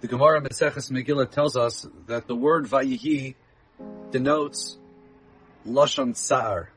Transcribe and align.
The 0.00 0.06
Gemara 0.06 0.40
Maseches 0.40 0.92
Megillah 0.92 1.28
tells 1.28 1.56
us 1.56 1.84
that 2.06 2.28
the 2.28 2.36
word 2.36 2.66
Vayihi 2.66 3.34
denotes 4.12 4.78
Lashon 5.66 6.14
Sa'ar. 6.14 6.70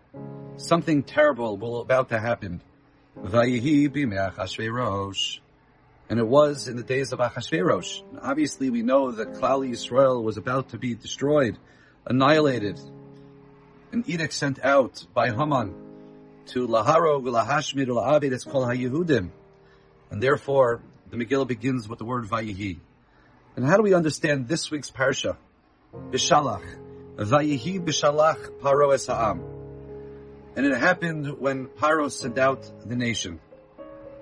Something 0.58 1.04
terrible 1.04 1.56
will 1.56 1.82
about 1.82 2.10
to 2.10 2.20
happen. 2.20 2.64
Vayihi 3.16 3.90
b'me'ach 3.90 4.38
Achashverosh. 4.38 5.38
And 6.10 6.20
it 6.20 6.28
was 6.28 6.68
in 6.68 6.78
the 6.78 6.84
days 6.84 7.12
of 7.12 7.20
Achashverosh. 7.20 8.02
Obviously 8.24 8.72
we 8.72 8.82
know 8.82 9.12
that 9.12 9.34
Klal 9.34 9.70
Yisrael 9.70 10.24
was 10.24 10.38
about 10.38 10.70
to 10.70 10.80
be 10.80 10.96
destroyed, 10.96 11.60
annihilated. 12.08 12.80
An 13.92 14.04
edict 14.08 14.34
sent 14.34 14.66
out 14.66 15.06
by 15.14 15.28
Haman 15.30 15.76
to 16.48 16.68
Laharo, 16.68 17.22
Lahashmir, 17.22 17.86
La'abed, 17.86 18.32
it's 18.32 18.46
called 18.46 18.68
HaYehudim. 18.68 19.30
And 20.10 20.24
therefore, 20.24 20.82
the 21.12 21.18
Megillah 21.18 21.48
begins 21.48 21.88
with 21.88 22.00
the 22.00 22.06
word 22.06 22.26
Vayihi. 22.26 22.80
And 23.56 23.66
how 23.66 23.76
do 23.76 23.84
we 23.84 23.94
understand 23.94 24.48
this 24.48 24.72
week's 24.72 24.90
parsha? 24.90 25.36
Bishalach. 25.94 26.64
Vayihi 27.18 27.84
Bishalach 27.84 28.60
Paro 28.60 28.94
es 28.94 29.08
ha'am. 29.08 29.44
And 30.56 30.66
it 30.66 30.78
happened 30.78 31.40
when 31.40 31.68
Paro 31.68 32.10
sent 32.10 32.38
out 32.38 32.70
the 32.86 32.96
nation. 32.96 33.40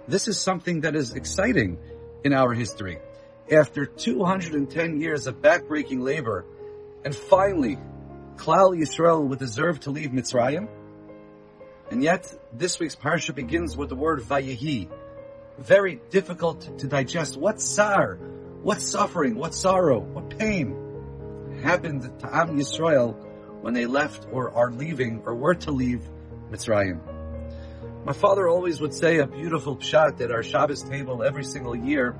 This 0.07 0.27
is 0.27 0.39
something 0.39 0.81
that 0.81 0.95
is 0.95 1.13
exciting 1.13 1.77
in 2.23 2.33
our 2.33 2.53
history. 2.53 2.99
After 3.51 3.85
210 3.85 4.99
years 4.99 5.27
of 5.27 5.41
backbreaking 5.41 6.01
labor, 6.01 6.45
and 7.05 7.15
finally, 7.15 7.77
Klal 8.35 8.75
Yisrael 8.75 9.27
would 9.27 9.39
deserve 9.39 9.79
to 9.81 9.91
leave 9.91 10.09
Mitzrayim. 10.09 10.67
And 11.91 12.03
yet, 12.03 12.31
this 12.53 12.79
week's 12.79 12.95
parsha 12.95 13.33
begins 13.33 13.77
with 13.77 13.89
the 13.89 13.95
word 13.95 14.21
Vayihi. 14.21 14.89
Very 15.57 15.99
difficult 16.09 16.79
to 16.79 16.87
digest. 16.87 17.37
What 17.37 17.59
sar? 17.61 18.17
What 18.61 18.81
suffering? 18.81 19.35
What 19.35 19.53
sorrow? 19.55 19.99
What 19.99 20.37
pain 20.37 20.75
happened 21.63 22.01
to 22.19 22.35
Am 22.35 22.59
Yisrael 22.59 23.15
when 23.61 23.73
they 23.73 23.85
left 23.85 24.27
or 24.31 24.51
are 24.51 24.69
leaving 24.69 25.21
or 25.25 25.33
were 25.33 25.55
to 25.55 25.71
leave 25.71 26.01
Mitzrayim? 26.51 26.99
My 28.05 28.11
father 28.11 28.49
always 28.49 28.81
would 28.81 28.93
say 28.93 29.19
a 29.19 29.27
beautiful 29.27 29.77
pshat 29.77 30.19
at 30.19 30.31
our 30.31 30.43
Shabbos 30.43 30.83
table 30.83 31.23
every 31.23 31.45
single 31.45 31.75
year, 31.75 32.15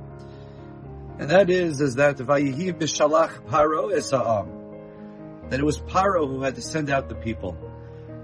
and 1.18 1.30
that 1.30 1.50
is, 1.50 1.82
is 1.82 1.96
that 1.96 2.18
Vayihi 2.18 2.74
b'shalach 2.74 3.46
paro 3.48 3.92
esa'am. 3.92 5.50
That 5.50 5.60
it 5.60 5.66
was 5.66 5.80
Paro 5.80 6.28
who 6.28 6.42
had 6.44 6.56
to 6.56 6.62
send 6.62 6.90
out 6.90 7.10
the 7.10 7.16
people. 7.16 7.58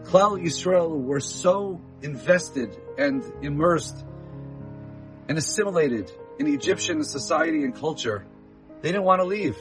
Klal 0.03 0.41
Yisrael 0.41 1.03
were 1.03 1.19
so 1.19 1.81
invested 2.02 2.77
and 2.97 3.23
immersed 3.41 4.05
and 5.27 5.38
assimilated 5.38 6.11
in 6.39 6.47
Egyptian 6.47 7.03
society 7.03 7.64
and 7.64 7.75
culture, 7.75 8.25
they 8.81 8.91
didn't 8.91 9.03
want 9.03 9.22
to 9.22 9.25
leave. 9.25 9.58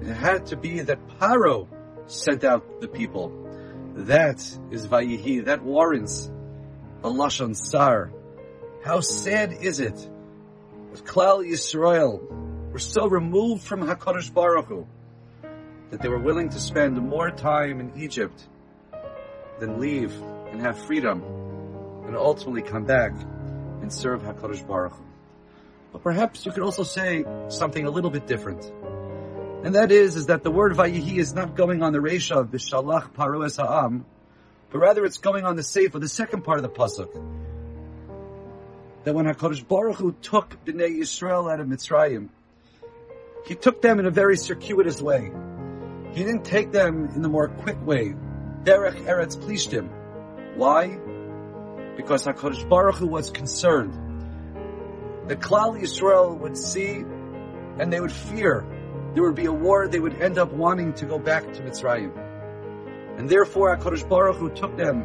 It 0.00 0.08
had 0.08 0.46
to 0.46 0.56
be 0.56 0.80
that 0.80 0.98
Paro 1.18 1.68
sent 2.06 2.44
out 2.44 2.80
the 2.80 2.88
people. 2.88 3.32
That 3.94 4.38
is 4.70 4.86
Vayihi. 4.86 5.44
That 5.44 5.62
warrants 5.62 6.30
a 7.02 7.08
Lashon 7.08 7.54
Sar. 7.54 8.12
How 8.82 9.00
sad 9.00 9.52
is 9.52 9.80
it 9.80 9.96
that 9.96 11.04
Klal 11.04 11.46
Yisrael 11.46 12.20
were 12.72 12.78
so 12.78 13.06
removed 13.08 13.62
from 13.62 13.86
HaKadosh 13.86 14.32
Baruch 14.32 14.66
Hu 14.66 14.86
that 15.90 16.00
they 16.00 16.08
were 16.08 16.18
willing 16.18 16.48
to 16.50 16.60
spend 16.60 16.96
more 16.96 17.30
time 17.30 17.80
in 17.80 17.92
Egypt 18.00 18.40
than 19.58 19.80
leave 19.80 20.14
and 20.50 20.60
have 20.60 20.78
freedom 20.86 21.22
and 22.06 22.16
ultimately 22.16 22.62
come 22.62 22.84
back 22.84 23.12
and 23.82 23.92
serve 23.92 24.22
HaKadosh 24.22 24.66
Baruch 24.66 24.92
Hu. 24.92 25.09
But 25.92 26.02
perhaps 26.02 26.46
you 26.46 26.52
could 26.52 26.62
also 26.62 26.84
say 26.84 27.24
something 27.48 27.84
a 27.84 27.90
little 27.90 28.10
bit 28.10 28.26
different. 28.26 28.64
And 29.64 29.74
that 29.74 29.92
is, 29.92 30.16
is 30.16 30.26
that 30.26 30.42
the 30.42 30.50
word 30.50 30.72
Vayihi 30.72 31.18
is 31.18 31.34
not 31.34 31.54
going 31.54 31.82
on 31.82 31.92
the 31.92 31.98
Resha 31.98 32.36
of 32.36 32.48
Bishalach 32.48 33.12
Paro 33.12 33.44
es 33.44 33.56
Ha'am, 33.56 34.06
but 34.70 34.78
rather 34.78 35.04
it's 35.04 35.18
going 35.18 35.44
on 35.44 35.56
the 35.56 35.62
Seifa, 35.62 36.00
the 36.00 36.08
second 36.08 36.44
part 36.44 36.58
of 36.58 36.62
the 36.62 36.70
Pasuk. 36.70 37.12
That 39.04 39.14
when 39.14 39.26
HaKadosh 39.26 39.66
Baruch 39.66 39.96
Hu 39.96 40.12
took 40.22 40.64
Bnei 40.64 40.98
Yisrael 40.98 41.52
out 41.52 41.60
of 41.60 41.66
Mitzrayim, 41.66 42.28
He 43.46 43.54
took 43.54 43.82
them 43.82 43.98
in 43.98 44.06
a 44.06 44.10
very 44.10 44.36
circuitous 44.36 45.02
way. 45.02 45.30
He 46.12 46.24
didn't 46.24 46.44
take 46.44 46.72
them 46.72 47.06
in 47.14 47.22
the 47.22 47.28
more 47.28 47.48
quick 47.48 47.84
way. 47.84 48.14
Derech 48.64 49.04
Eretz 49.04 49.36
Plishtim. 49.36 49.88
Why? 50.56 50.98
Because 51.96 52.24
HaKadosh 52.24 52.68
Baruch 52.68 52.96
Hu 52.96 53.06
was 53.06 53.30
concerned. 53.30 54.09
The 55.28 55.36
Klal 55.36 55.80
Yisrael 55.80 56.38
would 56.38 56.56
see 56.56 57.04
and 57.78 57.92
they 57.92 58.00
would 58.00 58.12
fear. 58.12 58.64
There 59.14 59.22
would 59.22 59.34
be 59.34 59.46
a 59.46 59.52
war, 59.52 59.88
they 59.88 60.00
would 60.00 60.20
end 60.20 60.38
up 60.38 60.52
wanting 60.52 60.92
to 60.94 61.06
go 61.06 61.18
back 61.18 61.52
to 61.54 61.62
Mitzrayim. 61.62 62.12
And 63.18 63.28
therefore 63.28 63.76
HaKadosh 63.76 64.08
Baruch 64.08 64.36
Hu 64.36 64.50
took 64.50 64.76
them 64.76 65.04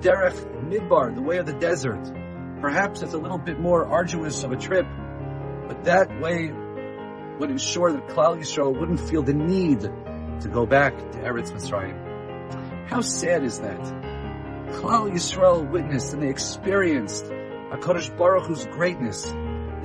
Derech 0.00 0.68
Midbar, 0.68 1.14
the 1.14 1.22
way 1.22 1.38
of 1.38 1.46
the 1.46 1.54
desert. 1.54 2.04
Perhaps 2.60 3.02
it's 3.02 3.14
a 3.14 3.18
little 3.18 3.38
bit 3.38 3.58
more 3.58 3.84
arduous 3.86 4.44
of 4.44 4.52
a 4.52 4.56
trip, 4.56 4.86
but 5.66 5.84
that 5.84 6.20
way 6.20 6.50
would 7.38 7.50
ensure 7.50 7.92
that 7.92 8.08
Klal 8.08 8.38
Yisrael 8.38 8.78
wouldn't 8.78 9.00
feel 9.00 9.22
the 9.22 9.34
need 9.34 9.80
to 9.80 10.48
go 10.48 10.66
back 10.66 10.96
to 11.12 11.18
Eretz 11.18 11.52
Mitzrayim. 11.52 12.88
How 12.88 13.00
sad 13.00 13.42
is 13.42 13.60
that? 13.60 13.80
Klal 14.76 15.10
Yisrael 15.10 15.68
witnessed 15.70 16.12
and 16.12 16.22
they 16.22 16.28
experienced 16.28 17.24
HaKadosh 17.24 18.16
Baruch 18.16 18.46
Hu's 18.46 18.66
greatness. 18.66 19.26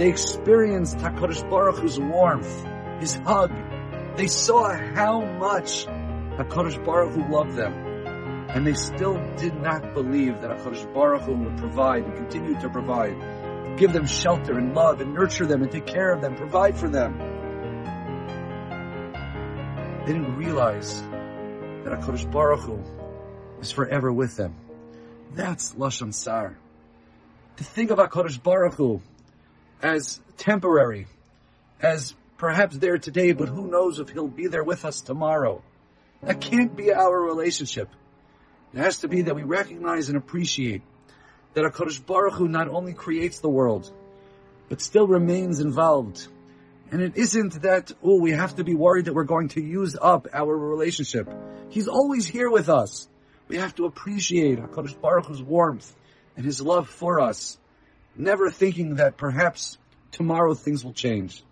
They 0.02 0.10
experienced 0.10 0.98
HaKadosh 0.98 1.48
Baruch 1.48 1.78
Hu's 1.78 2.00
warmth, 2.00 2.66
His 3.00 3.14
hug. 3.18 3.52
They 4.18 4.26
saw 4.26 4.74
how 4.74 5.22
much 5.22 5.86
HaKadosh 5.86 6.84
Baruch 6.84 7.14
Hu 7.14 7.32
loved 7.32 7.56
them. 7.56 7.72
And 8.50 8.66
they 8.66 8.74
still 8.74 9.22
did 9.38 9.62
not 9.62 9.94
believe 9.94 10.42
that 10.42 10.58
HaKadosh 10.58 10.92
Baruch 10.92 11.22
Hu 11.22 11.36
would 11.36 11.58
provide 11.58 12.04
and 12.06 12.16
continue 12.16 12.60
to 12.62 12.70
provide, 12.70 13.78
give 13.78 13.94
them 13.94 14.08
shelter 14.08 14.58
and 14.58 14.74
love 14.74 15.02
and 15.02 15.14
nurture 15.14 15.46
them 15.46 15.62
and 15.62 15.72
take 15.72 15.86
care 15.86 16.12
of 16.12 16.20
them, 16.20 16.36
provide 16.36 16.76
for 16.76 16.90
them. 16.90 17.20
They 20.00 20.14
didn't 20.14 20.36
realize 20.36 21.00
that 21.04 21.94
HaKadosh 22.02 22.32
Baruch 22.32 22.62
Hu 22.62 22.82
is 23.62 23.70
forever 23.70 24.12
with 24.12 24.36
them. 24.36 24.56
That's 25.36 25.76
Lashon 25.76 26.12
Sar. 26.12 26.58
To 27.58 27.64
think 27.64 27.92
of 27.92 28.00
HaKadosh 28.00 28.42
Baruch 28.42 28.74
Hu 28.74 29.00
as 29.82 30.20
temporary, 30.38 31.08
as 31.82 32.14
perhaps 32.38 32.78
there 32.78 32.98
today, 32.98 33.32
but 33.34 33.50
who 33.50 33.68
knows 33.68 34.00
if 34.00 34.10
he'll 34.10 34.28
be 34.28 34.48
there 34.48 34.64
with 34.64 34.86
us 34.86 35.02
tomorrow. 35.02 35.62
That 36.24 36.42
can't 36.42 36.76
be 36.76 36.94
our 36.94 37.20
relationship. 37.20 37.90
It 38.74 38.80
has 38.80 39.00
to 39.00 39.08
be 39.08 39.24
that 39.24 39.36
we 39.36 39.44
recognize 39.44 40.08
and 40.08 40.18
appreciate 40.18 40.82
that 41.54 41.66
HaKadosh 41.66 42.06
Baruch 42.06 42.34
Hu 42.34 42.48
not 42.48 42.70
only 42.70 42.94
creates 42.94 43.40
the 43.40 43.50
world, 43.50 43.92
but 44.70 44.82
still 44.82 45.08
remains 45.08 45.60
involved. 45.60 46.26
And 46.92 47.02
it 47.02 47.18
isn't 47.18 47.62
that, 47.62 47.92
oh, 48.04 48.20
we 48.20 48.32
have 48.32 48.56
to 48.56 48.64
be 48.64 48.76
worried 48.76 49.06
that 49.06 49.14
we're 49.14 49.24
going 49.24 49.50
to 49.50 49.62
use 49.62 49.98
up 50.00 50.28
our 50.34 50.56
relationship. 50.56 51.30
He's 51.70 51.88
always 51.88 52.26
here 52.26 52.50
with 52.50 52.70
us. 52.70 53.08
We 53.48 53.58
have 53.58 53.76
to 53.76 53.86
appreciate 53.86 54.60
HaKadosh 54.60 55.00
Baruch 55.02 55.26
Hu's 55.26 55.42
warmth 55.42 55.94
and 56.38 56.46
His 56.46 56.62
love 56.62 56.88
for 56.88 57.20
us, 57.20 57.58
never 58.16 58.50
thinking 58.50 58.96
that 58.96 59.18
perhaps 59.18 59.78
tomorrow 60.12 60.54
things 60.54 60.84
will 60.84 60.94
change. 60.94 61.44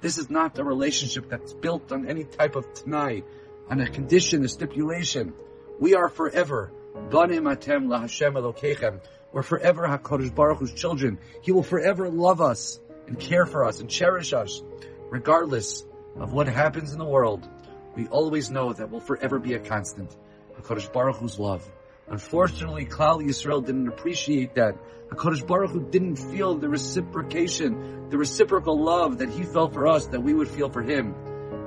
This 0.00 0.18
is 0.18 0.30
not 0.30 0.58
a 0.58 0.64
relationship 0.64 1.28
that's 1.28 1.52
built 1.52 1.90
on 1.90 2.08
any 2.08 2.24
type 2.24 2.54
of 2.54 2.72
tanai, 2.74 3.24
on 3.68 3.80
a 3.80 3.90
condition, 3.90 4.44
a 4.44 4.48
stipulation. 4.48 5.32
We 5.80 5.94
are 5.94 6.08
forever. 6.08 6.72
Banim 7.10 7.44
atem 7.44 7.86
laHashem 7.86 8.34
Elokechem. 8.34 9.00
We're 9.32 9.42
forever 9.42 9.86
HaKadosh 9.86 10.34
Baruch 10.34 10.58
Hu's 10.58 10.72
children. 10.72 11.18
He 11.42 11.52
will 11.52 11.62
forever 11.62 12.08
love 12.08 12.40
us 12.40 12.80
and 13.06 13.18
care 13.18 13.44
for 13.44 13.64
us 13.64 13.80
and 13.80 13.90
cherish 13.90 14.32
us, 14.32 14.62
regardless 15.10 15.84
of 16.16 16.32
what 16.32 16.48
happens 16.48 16.92
in 16.92 16.98
the 16.98 17.04
world. 17.04 17.48
We 17.96 18.06
always 18.06 18.50
know 18.50 18.72
that 18.72 18.90
will 18.90 19.00
forever 19.00 19.38
be 19.38 19.54
a 19.54 19.58
constant. 19.58 20.16
HaKadosh 20.60 20.92
Baruch 20.92 21.16
Hu's 21.16 21.38
love. 21.38 21.68
Unfortunately, 22.10 22.86
Klal 22.86 23.22
Yisrael 23.22 23.64
didn't 23.64 23.88
appreciate 23.88 24.54
that. 24.54 24.76
HaKadosh 25.10 25.46
Baruch 25.46 25.70
Hu 25.70 25.90
didn't 25.90 26.16
feel 26.16 26.54
the 26.56 26.68
reciprocation, 26.68 28.08
the 28.08 28.16
reciprocal 28.16 28.82
love 28.82 29.18
that 29.18 29.28
He 29.28 29.42
felt 29.42 29.74
for 29.74 29.86
us, 29.86 30.06
that 30.08 30.20
we 30.20 30.32
would 30.32 30.48
feel 30.48 30.70
for 30.70 30.82
Him. 30.82 31.14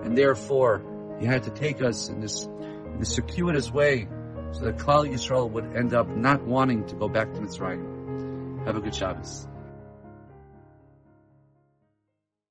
And 0.04 0.18
therefore, 0.18 0.84
He 1.20 1.26
had 1.26 1.44
to 1.44 1.52
take 1.52 1.82
us 1.82 2.10
in 2.10 2.22
this, 2.22 2.46
in 2.46 2.98
this 3.00 3.10
circuitous 3.10 3.72
way 3.72 4.08
so 4.52 4.66
that 4.66 4.78
Klal 4.78 5.08
Yisrael 5.08 5.50
would 5.50 5.76
end 5.76 5.94
up 5.94 6.10
not 6.10 6.44
wanting 6.44 6.86
to 6.88 6.96
go 6.96 7.08
back 7.08 7.34
to 7.34 7.40
Mitzrayim. 7.40 8.66
Have 8.66 8.76
a 8.76 8.82
good 8.82 8.96
Shabbos. 8.96 9.48